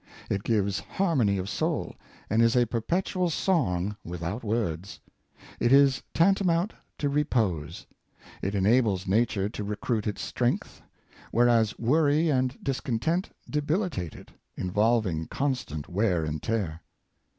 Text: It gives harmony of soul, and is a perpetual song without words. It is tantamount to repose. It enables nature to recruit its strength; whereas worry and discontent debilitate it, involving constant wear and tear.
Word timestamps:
It 0.31 0.43
gives 0.43 0.79
harmony 0.79 1.37
of 1.37 1.47
soul, 1.47 1.93
and 2.27 2.41
is 2.41 2.55
a 2.55 2.65
perpetual 2.65 3.29
song 3.29 3.95
without 4.03 4.43
words. 4.43 4.99
It 5.59 5.71
is 5.71 6.01
tantamount 6.11 6.73
to 6.97 7.07
repose. 7.07 7.85
It 8.41 8.55
enables 8.55 9.05
nature 9.05 9.47
to 9.49 9.63
recruit 9.63 10.07
its 10.07 10.23
strength; 10.23 10.81
whereas 11.29 11.77
worry 11.77 12.31
and 12.31 12.57
discontent 12.63 13.29
debilitate 13.47 14.15
it, 14.15 14.31
involving 14.57 15.27
constant 15.27 15.87
wear 15.87 16.25
and 16.25 16.41
tear. 16.41 16.81